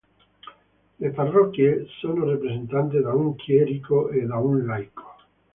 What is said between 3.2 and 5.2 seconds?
chierico e da un laico.